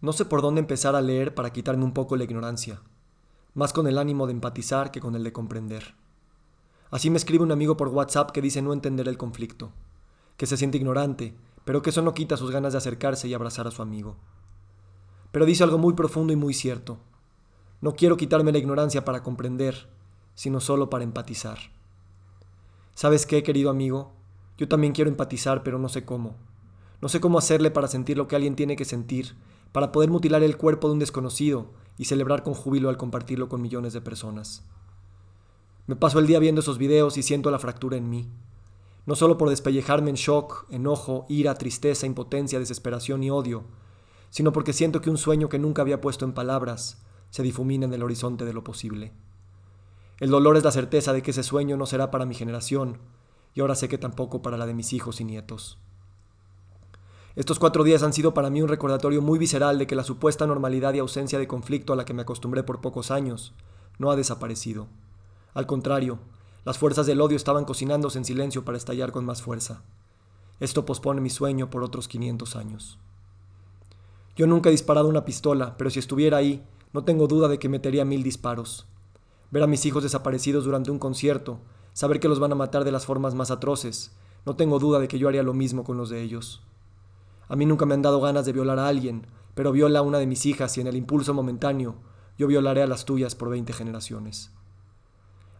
No 0.00 0.12
sé 0.12 0.24
por 0.24 0.42
dónde 0.42 0.60
empezar 0.60 0.94
a 0.94 1.00
leer 1.00 1.34
para 1.34 1.52
quitarme 1.52 1.84
un 1.84 1.92
poco 1.92 2.16
la 2.16 2.24
ignorancia, 2.24 2.82
más 3.54 3.72
con 3.72 3.86
el 3.86 3.96
ánimo 3.96 4.26
de 4.26 4.32
empatizar 4.32 4.90
que 4.90 5.00
con 5.00 5.14
el 5.14 5.24
de 5.24 5.32
comprender. 5.32 5.94
Así 6.90 7.10
me 7.10 7.16
escribe 7.16 7.44
un 7.44 7.52
amigo 7.52 7.76
por 7.76 7.88
WhatsApp 7.88 8.30
que 8.30 8.42
dice 8.42 8.60
no 8.62 8.72
entender 8.72 9.08
el 9.08 9.16
conflicto, 9.16 9.72
que 10.36 10.46
se 10.46 10.56
siente 10.56 10.76
ignorante, 10.76 11.34
pero 11.64 11.82
que 11.82 11.90
eso 11.90 12.02
no 12.02 12.14
quita 12.14 12.36
sus 12.36 12.50
ganas 12.50 12.72
de 12.72 12.78
acercarse 12.78 13.26
y 13.26 13.34
abrazar 13.34 13.66
a 13.66 13.70
su 13.70 13.82
amigo. 13.82 14.16
Pero 15.32 15.46
dice 15.46 15.64
algo 15.64 15.78
muy 15.78 15.94
profundo 15.94 16.32
y 16.32 16.36
muy 16.36 16.54
cierto. 16.54 16.98
No 17.80 17.94
quiero 17.94 18.16
quitarme 18.16 18.52
la 18.52 18.58
ignorancia 18.58 19.04
para 19.04 19.22
comprender, 19.22 19.88
sino 20.34 20.60
solo 20.60 20.90
para 20.90 21.04
empatizar. 21.04 21.58
¿Sabes 22.94 23.26
qué, 23.26 23.42
querido 23.42 23.70
amigo? 23.70 24.12
Yo 24.58 24.68
también 24.68 24.92
quiero 24.92 25.10
empatizar, 25.10 25.62
pero 25.62 25.78
no 25.78 25.88
sé 25.88 26.04
cómo. 26.04 26.36
No 27.00 27.08
sé 27.08 27.20
cómo 27.20 27.38
hacerle 27.38 27.70
para 27.70 27.88
sentir 27.88 28.16
lo 28.16 28.28
que 28.28 28.36
alguien 28.36 28.56
tiene 28.56 28.76
que 28.76 28.84
sentir, 28.84 29.36
para 29.72 29.92
poder 29.92 30.10
mutilar 30.10 30.42
el 30.42 30.56
cuerpo 30.56 30.88
de 30.88 30.94
un 30.94 30.98
desconocido 30.98 31.72
y 31.98 32.06
celebrar 32.06 32.42
con 32.42 32.54
júbilo 32.54 32.88
al 32.88 32.96
compartirlo 32.96 33.48
con 33.48 33.62
millones 33.62 33.92
de 33.92 34.00
personas. 34.00 34.64
Me 35.86 35.96
paso 35.96 36.18
el 36.18 36.26
día 36.26 36.38
viendo 36.38 36.60
esos 36.60 36.78
videos 36.78 37.16
y 37.16 37.22
siento 37.22 37.50
la 37.50 37.58
fractura 37.58 37.96
en 37.96 38.10
mí. 38.10 38.28
No 39.06 39.14
solo 39.14 39.38
por 39.38 39.50
despellejarme 39.50 40.10
en 40.10 40.16
shock, 40.16 40.66
enojo, 40.70 41.26
ira, 41.28 41.54
tristeza, 41.54 42.06
impotencia, 42.06 42.58
desesperación 42.58 43.22
y 43.22 43.30
odio, 43.30 43.64
sino 44.30 44.52
porque 44.52 44.72
siento 44.72 45.00
que 45.00 45.10
un 45.10 45.18
sueño 45.18 45.48
que 45.48 45.60
nunca 45.60 45.82
había 45.82 46.00
puesto 46.00 46.24
en 46.24 46.32
palabras 46.32 47.04
se 47.30 47.42
difumina 47.42 47.86
en 47.86 47.94
el 47.94 48.02
horizonte 48.02 48.44
de 48.44 48.52
lo 48.52 48.64
posible. 48.64 49.12
El 50.18 50.30
dolor 50.30 50.56
es 50.56 50.64
la 50.64 50.72
certeza 50.72 51.12
de 51.12 51.22
que 51.22 51.30
ese 51.30 51.42
sueño 51.42 51.76
no 51.76 51.86
será 51.86 52.10
para 52.10 52.24
mi 52.24 52.34
generación, 52.34 52.98
y 53.54 53.60
ahora 53.60 53.74
sé 53.74 53.88
que 53.88 53.98
tampoco 53.98 54.42
para 54.42 54.56
la 54.56 54.66
de 54.66 54.74
mis 54.74 54.92
hijos 54.92 55.20
y 55.20 55.24
nietos. 55.24 55.78
Estos 57.36 57.58
cuatro 57.58 57.84
días 57.84 58.02
han 58.02 58.14
sido 58.14 58.32
para 58.32 58.48
mí 58.48 58.62
un 58.62 58.68
recordatorio 58.68 59.20
muy 59.20 59.38
visceral 59.38 59.78
de 59.78 59.86
que 59.86 59.94
la 59.94 60.04
supuesta 60.04 60.46
normalidad 60.46 60.94
y 60.94 61.00
ausencia 61.00 61.38
de 61.38 61.46
conflicto 61.46 61.92
a 61.92 61.96
la 61.96 62.06
que 62.06 62.14
me 62.14 62.22
acostumbré 62.22 62.62
por 62.62 62.80
pocos 62.80 63.10
años 63.10 63.52
no 63.98 64.10
ha 64.10 64.16
desaparecido. 64.16 64.86
Al 65.52 65.66
contrario, 65.66 66.18
las 66.64 66.78
fuerzas 66.78 67.04
del 67.04 67.20
odio 67.20 67.36
estaban 67.36 67.66
cocinándose 67.66 68.16
en 68.16 68.24
silencio 68.24 68.64
para 68.64 68.78
estallar 68.78 69.12
con 69.12 69.26
más 69.26 69.42
fuerza. 69.42 69.82
Esto 70.60 70.86
pospone 70.86 71.20
mi 71.20 71.28
sueño 71.28 71.68
por 71.68 71.84
otros 71.84 72.08
500 72.08 72.56
años. 72.56 72.98
Yo 74.34 74.46
nunca 74.46 74.70
he 74.70 74.72
disparado 74.72 75.06
una 75.06 75.26
pistola, 75.26 75.76
pero 75.76 75.90
si 75.90 75.98
estuviera 75.98 76.38
ahí, 76.38 76.66
no 76.94 77.04
tengo 77.04 77.26
duda 77.26 77.48
de 77.48 77.58
que 77.58 77.68
metería 77.68 78.06
mil 78.06 78.22
disparos. 78.22 78.86
Ver 79.50 79.62
a 79.62 79.66
mis 79.66 79.84
hijos 79.84 80.02
desaparecidos 80.02 80.64
durante 80.64 80.90
un 80.90 80.98
concierto, 80.98 81.58
saber 81.92 82.18
que 82.18 82.28
los 82.28 82.40
van 82.40 82.52
a 82.52 82.56
matar 82.56 82.84
de 82.84 82.92
las 82.92 83.04
formas 83.04 83.34
más 83.34 83.50
atroces, 83.50 84.16
no 84.46 84.56
tengo 84.56 84.78
duda 84.78 85.00
de 85.00 85.08
que 85.08 85.18
yo 85.18 85.28
haría 85.28 85.42
lo 85.42 85.52
mismo 85.52 85.84
con 85.84 85.98
los 85.98 86.08
de 86.08 86.22
ellos. 86.22 86.62
A 87.48 87.56
mí 87.56 87.66
nunca 87.66 87.86
me 87.86 87.94
han 87.94 88.02
dado 88.02 88.20
ganas 88.20 88.46
de 88.46 88.52
violar 88.52 88.78
a 88.78 88.88
alguien, 88.88 89.26
pero 89.54 89.72
viola 89.72 90.00
a 90.00 90.02
una 90.02 90.18
de 90.18 90.26
mis 90.26 90.46
hijas 90.46 90.76
y 90.76 90.80
en 90.80 90.86
el 90.86 90.96
impulso 90.96 91.32
momentáneo 91.34 91.96
yo 92.38 92.46
violaré 92.46 92.82
a 92.82 92.86
las 92.86 93.04
tuyas 93.04 93.34
por 93.34 93.48
20 93.50 93.72
generaciones. 93.72 94.52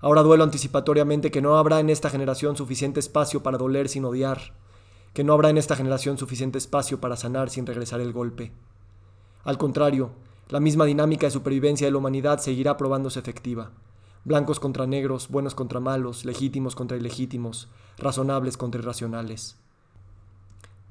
Ahora 0.00 0.22
duelo 0.22 0.44
anticipatoriamente 0.44 1.30
que 1.30 1.40
no 1.40 1.56
habrá 1.56 1.80
en 1.80 1.88
esta 1.88 2.10
generación 2.10 2.56
suficiente 2.56 3.00
espacio 3.00 3.42
para 3.42 3.58
doler 3.58 3.88
sin 3.88 4.04
odiar, 4.04 4.52
que 5.14 5.24
no 5.24 5.32
habrá 5.32 5.48
en 5.48 5.56
esta 5.56 5.76
generación 5.76 6.18
suficiente 6.18 6.58
espacio 6.58 7.00
para 7.00 7.16
sanar 7.16 7.48
sin 7.48 7.64
regresar 7.64 8.00
el 8.00 8.12
golpe. 8.12 8.52
Al 9.44 9.56
contrario, 9.56 10.10
la 10.50 10.60
misma 10.60 10.84
dinámica 10.84 11.26
de 11.26 11.30
supervivencia 11.30 11.86
de 11.86 11.90
la 11.92 11.98
humanidad 11.98 12.38
seguirá 12.38 12.76
probándose 12.76 13.18
efectiva. 13.18 13.70
Blancos 14.24 14.60
contra 14.60 14.86
negros, 14.86 15.28
buenos 15.28 15.54
contra 15.54 15.80
malos, 15.80 16.24
legítimos 16.24 16.74
contra 16.74 16.96
ilegítimos, 16.96 17.68
razonables 17.96 18.56
contra 18.56 18.80
irracionales. 18.80 19.56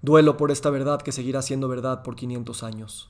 Duelo 0.06 0.38
por 0.38 0.52
esta 0.52 0.70
verdad 0.70 1.02
que 1.02 1.12
seguirá 1.12 1.42
siendo 1.42 1.68
verdad 1.68 2.04
por 2.04 2.16
500 2.16 2.62
años. 2.62 3.10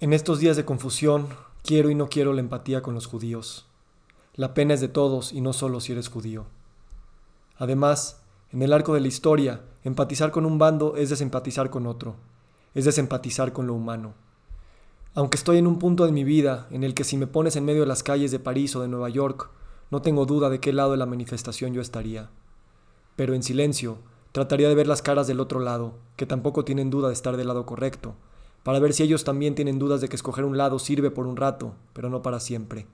En 0.00 0.12
estos 0.12 0.40
días 0.40 0.56
de 0.56 0.64
confusión, 0.64 1.28
quiero 1.62 1.90
y 1.90 1.94
no 1.94 2.08
quiero 2.08 2.32
la 2.32 2.40
empatía 2.40 2.82
con 2.82 2.92
los 2.94 3.06
judíos. 3.06 3.66
La 4.34 4.52
pena 4.52 4.74
es 4.74 4.80
de 4.80 4.88
todos 4.88 5.32
y 5.32 5.40
no 5.40 5.52
solo 5.52 5.78
si 5.78 5.92
eres 5.92 6.08
judío. 6.08 6.46
Además, 7.56 8.20
en 8.50 8.62
el 8.62 8.72
arco 8.72 8.94
de 8.94 9.00
la 9.00 9.06
historia, 9.06 9.60
empatizar 9.84 10.32
con 10.32 10.44
un 10.44 10.58
bando 10.58 10.96
es 10.96 11.08
desempatizar 11.08 11.70
con 11.70 11.86
otro, 11.86 12.16
es 12.74 12.84
desempatizar 12.84 13.52
con 13.52 13.68
lo 13.68 13.74
humano. 13.74 14.14
Aunque 15.14 15.36
estoy 15.36 15.58
en 15.58 15.68
un 15.68 15.78
punto 15.78 16.04
de 16.04 16.10
mi 16.10 16.24
vida 16.24 16.66
en 16.72 16.82
el 16.82 16.94
que 16.94 17.04
si 17.04 17.16
me 17.16 17.28
pones 17.28 17.54
en 17.54 17.64
medio 17.64 17.82
de 17.82 17.86
las 17.86 18.02
calles 18.02 18.32
de 18.32 18.40
París 18.40 18.74
o 18.74 18.80
de 18.80 18.88
Nueva 18.88 19.08
York, 19.08 19.50
no 19.92 20.02
tengo 20.02 20.26
duda 20.26 20.50
de 20.50 20.58
qué 20.58 20.72
lado 20.72 20.90
de 20.90 20.96
la 20.96 21.06
manifestación 21.06 21.74
yo 21.74 21.80
estaría. 21.80 22.28
Pero 23.14 23.34
en 23.34 23.44
silencio, 23.44 23.98
Trataría 24.36 24.68
de 24.68 24.74
ver 24.74 24.86
las 24.86 25.00
caras 25.00 25.26
del 25.26 25.40
otro 25.40 25.60
lado, 25.60 25.94
que 26.16 26.26
tampoco 26.26 26.62
tienen 26.62 26.90
duda 26.90 27.08
de 27.08 27.14
estar 27.14 27.38
del 27.38 27.46
lado 27.46 27.64
correcto, 27.64 28.16
para 28.64 28.78
ver 28.78 28.92
si 28.92 29.02
ellos 29.02 29.24
también 29.24 29.54
tienen 29.54 29.78
dudas 29.78 30.02
de 30.02 30.10
que 30.10 30.16
escoger 30.16 30.44
un 30.44 30.58
lado 30.58 30.78
sirve 30.78 31.10
por 31.10 31.26
un 31.26 31.38
rato, 31.38 31.72
pero 31.94 32.10
no 32.10 32.20
para 32.20 32.38
siempre. 32.38 32.86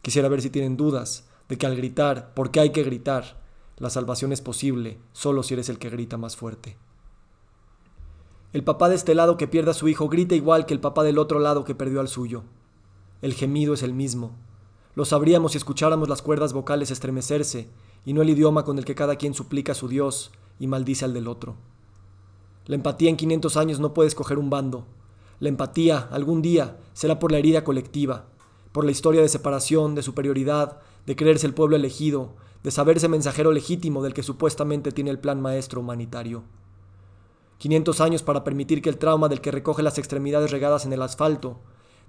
Quisiera 0.00 0.28
ver 0.28 0.42
si 0.42 0.48
tienen 0.48 0.76
dudas 0.76 1.26
de 1.48 1.58
que 1.58 1.66
al 1.66 1.74
gritar, 1.74 2.32
porque 2.34 2.60
hay 2.60 2.70
que 2.70 2.84
gritar, 2.84 3.42
la 3.78 3.90
salvación 3.90 4.30
es 4.30 4.40
posible 4.40 5.00
solo 5.12 5.42
si 5.42 5.54
eres 5.54 5.68
el 5.70 5.80
que 5.80 5.90
grita 5.90 6.18
más 6.18 6.36
fuerte. 6.36 6.76
El 8.52 8.62
papá 8.62 8.88
de 8.88 8.94
este 8.94 9.16
lado 9.16 9.36
que 9.36 9.48
pierde 9.48 9.72
a 9.72 9.74
su 9.74 9.88
hijo 9.88 10.08
grita 10.08 10.36
igual 10.36 10.66
que 10.66 10.74
el 10.74 10.78
papá 10.78 11.02
del 11.02 11.18
otro 11.18 11.40
lado 11.40 11.64
que 11.64 11.74
perdió 11.74 11.98
al 11.98 12.06
suyo. 12.06 12.44
El 13.22 13.34
gemido 13.34 13.74
es 13.74 13.82
el 13.82 13.92
mismo. 13.92 14.36
Lo 14.94 15.04
sabríamos 15.04 15.50
si 15.50 15.58
escucháramos 15.58 16.08
las 16.08 16.22
cuerdas 16.22 16.52
vocales 16.52 16.92
estremecerse 16.92 17.68
y 18.04 18.12
no 18.12 18.22
el 18.22 18.30
idioma 18.30 18.64
con 18.64 18.78
el 18.78 18.84
que 18.84 18.94
cada 18.94 19.16
quien 19.16 19.34
suplica 19.34 19.72
a 19.72 19.74
su 19.74 19.88
Dios 19.88 20.30
y 20.58 20.66
maldice 20.66 21.04
al 21.04 21.14
del 21.14 21.28
otro. 21.28 21.56
La 22.66 22.74
empatía 22.74 23.10
en 23.10 23.16
500 23.16 23.56
años 23.56 23.80
no 23.80 23.94
puede 23.94 24.08
escoger 24.08 24.38
un 24.38 24.50
bando. 24.50 24.86
La 25.38 25.48
empatía, 25.48 26.08
algún 26.10 26.42
día, 26.42 26.78
será 26.94 27.18
por 27.18 27.30
la 27.30 27.38
herida 27.38 27.62
colectiva, 27.62 28.26
por 28.72 28.84
la 28.84 28.90
historia 28.90 29.22
de 29.22 29.28
separación, 29.28 29.94
de 29.94 30.02
superioridad, 30.02 30.80
de 31.06 31.14
creerse 31.14 31.46
el 31.46 31.54
pueblo 31.54 31.76
elegido, 31.76 32.34
de 32.62 32.70
saberse 32.70 33.08
mensajero 33.08 33.52
legítimo 33.52 34.02
del 34.02 34.14
que 34.14 34.22
supuestamente 34.22 34.90
tiene 34.90 35.10
el 35.10 35.20
plan 35.20 35.40
maestro 35.40 35.80
humanitario. 35.80 36.42
500 37.58 38.00
años 38.00 38.22
para 38.22 38.44
permitir 38.44 38.82
que 38.82 38.88
el 38.88 38.98
trauma 38.98 39.28
del 39.28 39.40
que 39.40 39.52
recoge 39.52 39.82
las 39.82 39.98
extremidades 39.98 40.50
regadas 40.50 40.84
en 40.84 40.92
el 40.92 41.02
asfalto, 41.02 41.60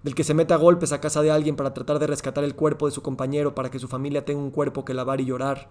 del 0.04 0.16
que 0.16 0.24
se 0.24 0.34
meta 0.34 0.56
a 0.56 0.58
golpes 0.58 0.92
a 0.92 1.02
casa 1.02 1.22
de 1.22 1.32
alguien 1.32 1.56
para 1.56 1.74
tratar 1.74 2.00
de 2.00 2.08
rescatar 2.08 2.44
el 2.44 2.56
cuerpo 2.56 2.86
de 2.86 2.92
su 2.92 3.02
compañero 3.02 3.56
para 3.56 3.72
que 3.72 3.80
su 3.80 3.88
familia 3.88 4.26
tenga 4.26 4.42
un 4.42 4.52
cuerpo 4.52 4.84
que 4.84 4.94
lavar 4.94 5.22
y 5.22 5.26
llorar, 5.26 5.70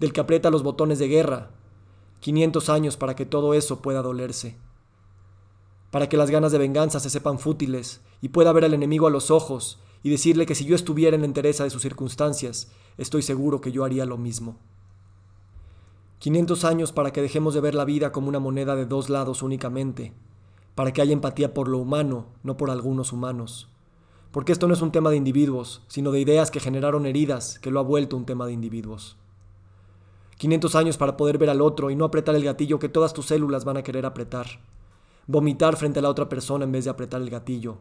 del 0.00 0.12
que 0.12 0.20
aprieta 0.20 0.50
los 0.50 0.62
botones 0.62 0.98
de 0.98 1.08
guerra, 1.08 1.50
500 2.20 2.68
años 2.68 2.96
para 2.96 3.14
que 3.14 3.26
todo 3.26 3.54
eso 3.54 3.82
pueda 3.82 4.02
dolerse. 4.02 4.56
Para 5.90 6.08
que 6.08 6.16
las 6.16 6.30
ganas 6.30 6.52
de 6.52 6.58
venganza 6.58 7.00
se 7.00 7.10
sepan 7.10 7.38
fútiles 7.38 8.00
y 8.20 8.28
pueda 8.28 8.52
ver 8.52 8.64
al 8.64 8.74
enemigo 8.74 9.06
a 9.06 9.10
los 9.10 9.30
ojos 9.30 9.78
y 10.02 10.10
decirle 10.10 10.46
que 10.46 10.54
si 10.54 10.64
yo 10.64 10.74
estuviera 10.74 11.14
en 11.14 11.22
la 11.22 11.26
entereza 11.26 11.64
de 11.64 11.70
sus 11.70 11.82
circunstancias, 11.82 12.70
estoy 12.96 13.22
seguro 13.22 13.60
que 13.60 13.72
yo 13.72 13.84
haría 13.84 14.06
lo 14.06 14.18
mismo. 14.18 14.58
500 16.18 16.64
años 16.64 16.92
para 16.92 17.12
que 17.12 17.22
dejemos 17.22 17.54
de 17.54 17.60
ver 17.60 17.74
la 17.74 17.84
vida 17.84 18.12
como 18.12 18.28
una 18.28 18.38
moneda 18.38 18.74
de 18.74 18.86
dos 18.86 19.10
lados 19.10 19.42
únicamente, 19.42 20.12
para 20.74 20.92
que 20.92 21.02
haya 21.02 21.12
empatía 21.12 21.54
por 21.54 21.68
lo 21.68 21.78
humano, 21.78 22.26
no 22.42 22.56
por 22.56 22.70
algunos 22.70 23.12
humanos. 23.12 23.68
Porque 24.30 24.52
esto 24.52 24.68
no 24.68 24.74
es 24.74 24.82
un 24.82 24.92
tema 24.92 25.10
de 25.10 25.16
individuos, 25.16 25.82
sino 25.88 26.12
de 26.12 26.20
ideas 26.20 26.50
que 26.50 26.60
generaron 26.60 27.06
heridas 27.06 27.58
que 27.58 27.70
lo 27.70 27.80
ha 27.80 27.82
vuelto 27.82 28.16
un 28.16 28.26
tema 28.26 28.46
de 28.46 28.52
individuos. 28.52 29.16
500 30.38 30.74
años 30.74 30.96
para 30.96 31.16
poder 31.16 31.38
ver 31.38 31.50
al 31.50 31.62
otro 31.62 31.90
y 31.90 31.96
no 31.96 32.04
apretar 32.04 32.34
el 32.34 32.44
gatillo 32.44 32.78
que 32.78 32.88
todas 32.88 33.12
tus 33.12 33.26
células 33.26 33.64
van 33.64 33.78
a 33.78 33.82
querer 33.82 34.04
apretar. 34.04 34.46
Vomitar 35.26 35.76
frente 35.76 35.98
a 35.98 36.02
la 36.02 36.10
otra 36.10 36.28
persona 36.28 36.64
en 36.64 36.72
vez 36.72 36.84
de 36.84 36.90
apretar 36.90 37.22
el 37.22 37.30
gatillo. 37.30 37.78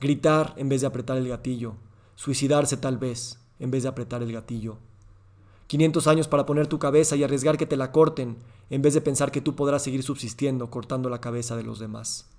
Gritar 0.00 0.54
en 0.56 0.68
vez 0.68 0.80
de 0.80 0.86
apretar 0.86 1.16
el 1.16 1.28
gatillo. 1.28 1.74
Suicidarse 2.14 2.76
tal 2.76 2.98
vez 2.98 3.40
en 3.58 3.70
vez 3.70 3.82
de 3.82 3.88
apretar 3.88 4.22
el 4.22 4.32
gatillo. 4.32 4.78
500 5.66 6.06
años 6.06 6.28
para 6.28 6.46
poner 6.46 6.66
tu 6.66 6.78
cabeza 6.78 7.16
y 7.16 7.24
arriesgar 7.24 7.58
que 7.58 7.66
te 7.66 7.76
la 7.76 7.92
corten 7.92 8.38
en 8.70 8.80
vez 8.80 8.94
de 8.94 9.00
pensar 9.00 9.30
que 9.30 9.40
tú 9.40 9.54
podrás 9.54 9.82
seguir 9.82 10.02
subsistiendo 10.02 10.70
cortando 10.70 11.10
la 11.10 11.20
cabeza 11.20 11.56
de 11.56 11.62
los 11.62 11.78
demás. 11.78 12.30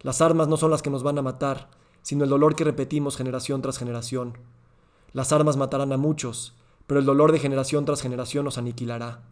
Las 0.00 0.22
armas 0.22 0.48
no 0.48 0.56
son 0.56 0.70
las 0.70 0.80
que 0.80 0.90
nos 0.90 1.02
van 1.02 1.18
a 1.18 1.22
matar, 1.22 1.68
sino 2.02 2.24
el 2.24 2.30
dolor 2.30 2.56
que 2.56 2.64
repetimos 2.64 3.16
generación 3.16 3.60
tras 3.60 3.78
generación. 3.78 4.38
Las 5.12 5.32
armas 5.32 5.56
matarán 5.58 5.92
a 5.92 5.98
muchos, 5.98 6.54
pero 6.90 6.98
el 6.98 7.06
dolor 7.06 7.30
de 7.30 7.38
generación 7.38 7.84
tras 7.84 8.02
generación 8.02 8.44
nos 8.44 8.58
aniquilará. 8.58 9.22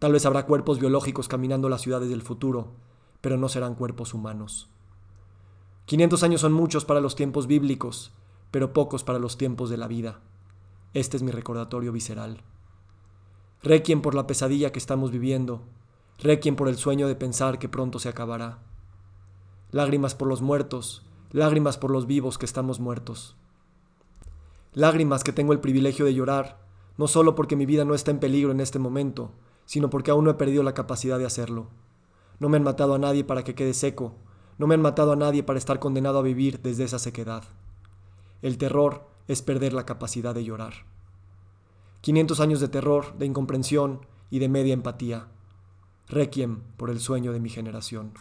Tal 0.00 0.10
vez 0.10 0.26
habrá 0.26 0.46
cuerpos 0.46 0.80
biológicos 0.80 1.28
caminando 1.28 1.68
las 1.68 1.82
ciudades 1.82 2.08
del 2.08 2.22
futuro, 2.22 2.72
pero 3.20 3.36
no 3.36 3.48
serán 3.48 3.76
cuerpos 3.76 4.14
humanos. 4.14 4.68
500 5.84 6.24
años 6.24 6.40
son 6.40 6.52
muchos 6.52 6.84
para 6.84 7.00
los 7.00 7.14
tiempos 7.14 7.46
bíblicos, 7.46 8.10
pero 8.50 8.72
pocos 8.72 9.04
para 9.04 9.20
los 9.20 9.38
tiempos 9.38 9.70
de 9.70 9.76
la 9.76 9.86
vida. 9.86 10.18
Este 10.92 11.16
es 11.16 11.22
mi 11.22 11.30
recordatorio 11.30 11.92
visceral. 11.92 12.42
Requiem 13.62 14.02
por 14.02 14.16
la 14.16 14.26
pesadilla 14.26 14.72
que 14.72 14.80
estamos 14.80 15.12
viviendo, 15.12 15.62
requiem 16.18 16.56
por 16.56 16.66
el 16.68 16.78
sueño 16.78 17.06
de 17.06 17.14
pensar 17.14 17.60
que 17.60 17.68
pronto 17.68 18.00
se 18.00 18.08
acabará. 18.08 18.58
Lágrimas 19.70 20.16
por 20.16 20.26
los 20.26 20.42
muertos, 20.42 21.06
lágrimas 21.30 21.78
por 21.78 21.92
los 21.92 22.08
vivos 22.08 22.38
que 22.38 22.46
estamos 22.46 22.80
muertos. 22.80 23.36
Lágrimas 24.72 25.22
que 25.22 25.32
tengo 25.32 25.52
el 25.52 25.60
privilegio 25.60 26.04
de 26.04 26.14
llorar 26.14 26.66
no 26.98 27.06
solo 27.06 27.34
porque 27.34 27.56
mi 27.56 27.64
vida 27.64 27.84
no 27.84 27.94
está 27.94 28.10
en 28.10 28.18
peligro 28.18 28.50
en 28.50 28.60
este 28.60 28.78
momento, 28.78 29.32
sino 29.64 29.88
porque 29.88 30.10
aún 30.10 30.24
no 30.24 30.30
he 30.32 30.34
perdido 30.34 30.62
la 30.62 30.74
capacidad 30.74 31.18
de 31.18 31.26
hacerlo. 31.26 31.68
No 32.40 32.48
me 32.48 32.56
han 32.56 32.64
matado 32.64 32.94
a 32.94 32.98
nadie 32.98 33.24
para 33.24 33.44
que 33.44 33.54
quede 33.54 33.72
seco, 33.72 34.16
No 34.58 34.66
me 34.66 34.74
han 34.74 34.82
matado 34.82 35.12
a 35.12 35.16
nadie 35.16 35.44
para 35.44 35.58
estar 35.58 35.78
condenado 35.78 36.18
a 36.18 36.22
vivir 36.22 36.60
desde 36.60 36.82
esa 36.82 36.98
sequedad. 36.98 37.44
El 38.42 38.58
terror 38.58 39.06
es 39.28 39.40
perder 39.40 39.72
la 39.72 39.86
capacidad 39.86 40.34
de 40.34 40.42
llorar. 40.42 40.84
500 42.00 42.40
años 42.40 42.58
de 42.58 42.66
terror, 42.66 43.16
de 43.18 43.26
incomprensión 43.26 44.00
y 44.30 44.40
de 44.40 44.48
media 44.48 44.74
empatía. 44.74 45.28
Requiem 46.08 46.62
por 46.76 46.90
el 46.90 46.98
sueño 46.98 47.32
de 47.32 47.38
mi 47.38 47.50
generación. 47.50 48.14